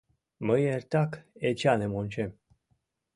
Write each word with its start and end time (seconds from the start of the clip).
Мый 0.47 0.61
эртак 0.75 1.11
Эчаным 1.49 1.91
ончем. 1.99 2.31